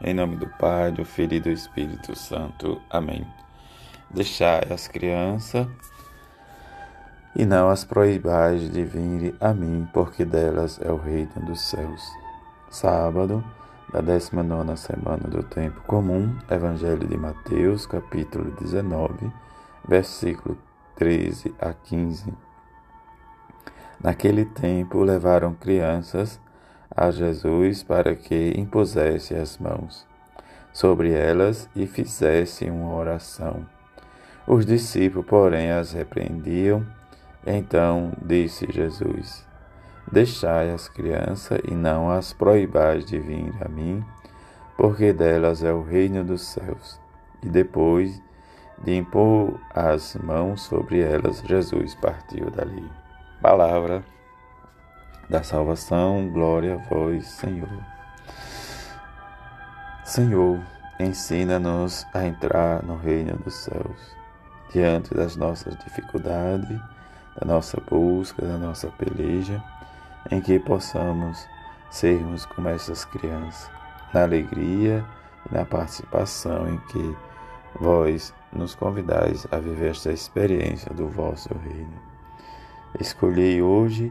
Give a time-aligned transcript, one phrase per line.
[0.00, 2.80] Em nome do Pai, do Filho e do Espírito Santo.
[2.88, 3.26] Amém.
[4.08, 5.66] Deixai as crianças
[7.34, 12.08] e não as proibais de vir a mim, porque delas é o reino dos céus.
[12.70, 13.42] Sábado
[13.92, 19.32] da 19 semana do tempo comum, Evangelho de Mateus, capítulo 19,
[19.88, 20.56] versículo
[20.94, 22.32] 13 a 15.
[24.00, 26.40] Naquele tempo levaram crianças
[26.94, 30.06] a Jesus para que impusesse as mãos
[30.72, 33.66] sobre elas e fizesse uma oração.
[34.46, 36.86] Os discípulos, porém, as repreendiam.
[37.46, 39.46] Então disse Jesus:
[40.10, 44.04] Deixai as crianças e não as proibais de vir a mim,
[44.76, 47.00] porque delas é o reino dos céus.
[47.42, 48.22] E depois
[48.84, 52.88] de impor as mãos sobre elas, Jesus partiu dali.
[53.42, 54.04] Palavra
[55.28, 57.68] da salvação, glória a vós, Senhor.
[60.04, 60.58] Senhor,
[60.98, 64.16] ensina-nos a entrar no reino dos céus,
[64.72, 66.80] diante das nossas dificuldades,
[67.38, 69.62] da nossa busca, da nossa peleja,
[70.30, 71.46] em que possamos
[71.90, 73.70] sermos como essas crianças,
[74.14, 75.04] na alegria
[75.48, 77.16] e na participação em que
[77.78, 82.08] vós nos convidais a viver esta experiência do vosso reino.
[82.98, 84.10] Escolhi hoje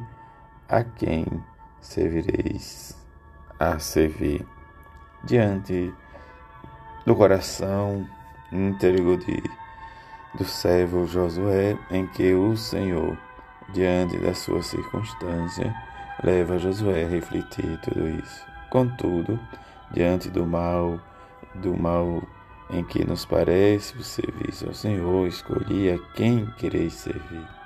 [0.70, 1.26] a quem
[1.82, 2.98] servireis
[3.60, 4.46] a servir
[5.24, 5.94] diante
[7.06, 8.08] do coração
[8.52, 9.42] íntegro de,
[10.36, 13.18] do servo Josué, em que o Senhor,
[13.74, 15.74] diante da sua circunstância,
[16.24, 18.46] leva Josué a refletir tudo isso.
[18.70, 19.40] Contudo,
[19.92, 21.00] diante do mal,
[21.56, 22.22] do mal
[22.70, 27.57] em que nos parece o serviço ao Senhor, escolhi a quem quereis servir.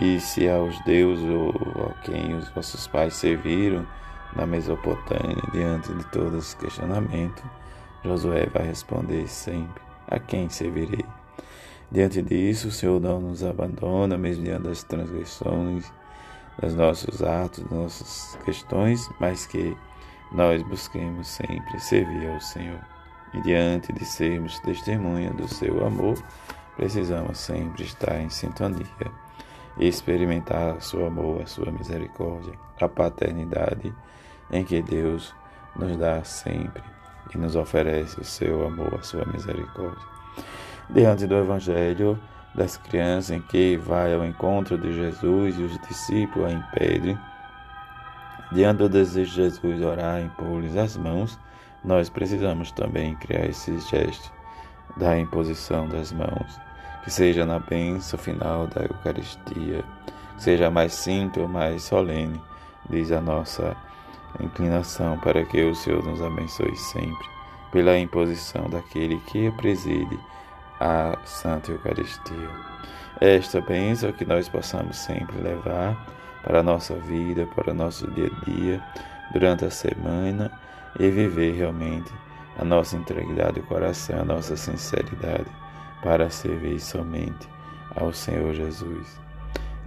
[0.00, 1.50] E se aos deuses ou
[1.90, 3.84] a quem os vossos pais serviram
[4.36, 7.42] na Mesopotâmia, diante de todos os questionamentos,
[8.04, 11.04] Josué vai responder sempre: A quem servirei?
[11.90, 15.92] Diante disso, o Senhor não nos abandona, mesmo diante das transgressões,
[16.62, 19.76] dos nossos atos, das nossas questões, mas que
[20.30, 22.80] nós busquemos sempre servir ao Senhor.
[23.34, 26.22] E diante de sermos testemunha do seu amor,
[26.76, 28.86] precisamos sempre estar em sintonia
[29.78, 33.94] experimentar o seu amor, a sua misericórdia, a paternidade
[34.50, 35.34] em que Deus
[35.76, 36.82] nos dá sempre
[37.32, 40.06] e nos oferece o seu amor, a sua misericórdia.
[40.90, 42.18] Diante do Evangelho
[42.54, 47.18] das crianças em que vai ao encontro de Jesus e os discípulos a impedem,
[48.50, 51.38] diante do desejo de Jesus orar impor-lhes as mãos,
[51.84, 54.32] nós precisamos também criar esse gesto
[54.96, 56.67] da imposição das mãos
[57.02, 59.84] que seja na bênção final da Eucaristia,
[60.36, 62.40] que seja mais simples mais solene,
[62.88, 63.76] diz a nossa
[64.40, 67.26] inclinação para que o Senhor nos abençoe sempre,
[67.72, 70.18] pela imposição daquele que preside
[70.80, 72.50] a Santa Eucaristia.
[73.20, 76.06] Esta bênção que nós possamos sempre levar
[76.42, 78.82] para a nossa vida, para o nosso dia a dia,
[79.32, 80.50] durante a semana
[80.98, 82.12] e viver realmente
[82.58, 85.46] a nossa integridade do coração, a nossa sinceridade
[86.02, 87.48] para servir somente
[87.96, 89.20] ao Senhor Jesus.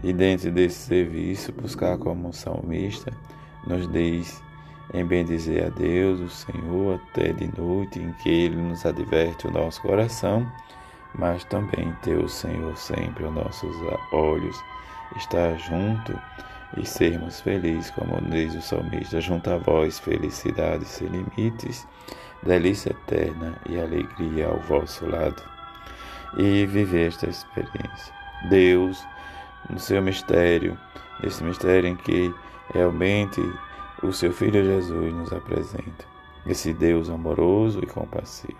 [0.03, 3.11] E dentro desse serviço, buscar como salmista,
[3.67, 4.41] nos diz
[4.93, 9.51] em bendizer a Deus, o Senhor, até de noite, em que Ele nos adverte o
[9.51, 10.45] nosso coração,
[11.15, 13.75] mas também ter o Senhor sempre aos nossos
[14.11, 14.57] olhos,
[15.15, 16.17] estar junto
[16.77, 21.87] e sermos felizes, como diz o salmista, junto a vós, felicidade sem limites,
[22.43, 25.60] delícia eterna e alegria ao vosso lado
[26.37, 28.13] e viver esta experiência.
[28.49, 29.05] Deus,
[29.69, 30.77] no seu mistério,
[31.23, 32.33] esse mistério em que
[32.73, 33.41] realmente
[34.03, 36.05] o seu Filho Jesus nos apresenta,
[36.47, 38.57] esse Deus amoroso e compassivo.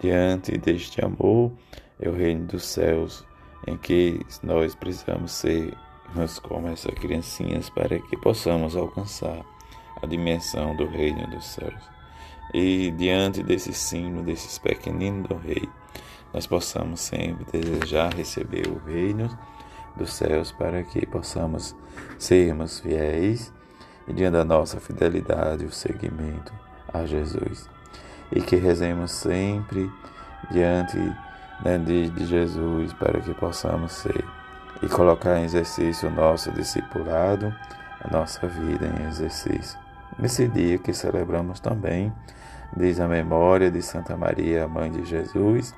[0.00, 1.52] Diante deste amor
[2.00, 3.24] é o reino dos céus,
[3.66, 5.76] em que nós precisamos ser
[6.42, 9.44] como essas criancinhas para que possamos alcançar
[10.02, 11.82] a dimensão do reino dos céus.
[12.52, 15.68] E diante desse símbolo, desses pequeninos do rei,
[16.34, 19.30] nós possamos sempre desejar receber o reino
[19.96, 21.76] dos céus para que possamos
[22.18, 23.52] sermos fiéis
[24.08, 26.52] e diante da nossa fidelidade o seguimento
[26.92, 27.70] a Jesus
[28.32, 29.88] e que rezemos sempre
[30.50, 30.98] diante
[31.64, 34.24] né, de, de Jesus para que possamos ser
[34.82, 37.54] e colocar em exercício o nosso discipulado,
[38.00, 39.78] a nossa vida em exercício.
[40.18, 42.12] Nesse dia que celebramos também,
[42.76, 45.72] diz a memória de Santa Maria, Mãe de Jesus,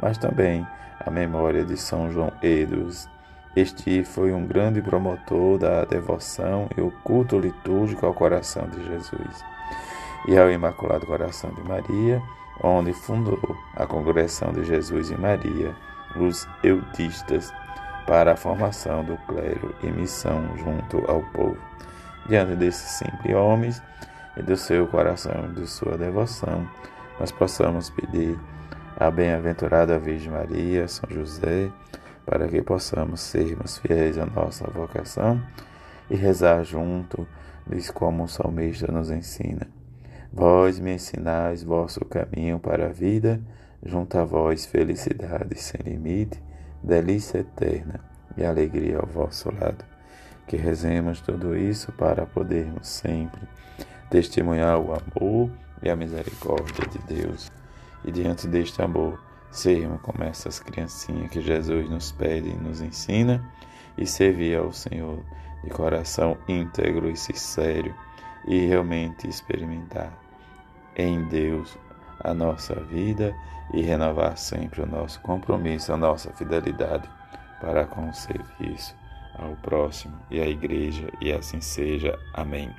[0.00, 0.66] mas também
[1.04, 3.08] a memória de São João Edros.
[3.56, 9.44] Este foi um grande promotor da devoção e o culto litúrgico ao coração de Jesus.
[10.28, 12.22] e ao Imaculado Coração de Maria,
[12.62, 13.40] onde fundou
[13.74, 15.74] a Congregação de Jesus e Maria,
[16.16, 17.52] os eudistas,
[18.06, 21.56] para a formação do clero e missão junto ao povo.
[22.26, 23.82] Diante desses simples homens
[24.36, 26.68] e do seu coração e de sua devoção,
[27.18, 28.38] nós possamos pedir
[29.00, 31.72] à bem-aventurada Virgem Maria, São José,
[32.26, 35.40] para que possamos sermos fiéis à nossa vocação
[36.10, 37.26] e rezar junto,
[37.94, 39.66] como o salmista nos ensina.
[40.30, 43.40] Vós me ensinais vosso caminho para a vida,
[43.82, 46.42] junto a vós felicidade sem limite,
[46.82, 48.00] delícia eterna
[48.36, 49.82] e alegria ao vosso lado.
[50.46, 53.40] Que rezemos tudo isso para podermos sempre
[54.10, 55.50] testemunhar o amor
[55.82, 57.59] e a misericórdia de Deus.
[58.04, 63.44] E diante deste amor, sermos como essas criancinhas que Jesus nos pede e nos ensina,
[63.98, 65.22] e servir ao Senhor
[65.62, 67.94] de coração íntegro e sincero,
[68.46, 70.12] e realmente experimentar
[70.96, 71.78] em Deus
[72.20, 73.34] a nossa vida
[73.72, 77.08] e renovar sempre o nosso compromisso, a nossa fidelidade
[77.60, 78.94] para com o serviço
[79.38, 82.18] ao próximo e à igreja, e assim seja.
[82.34, 82.70] Amém.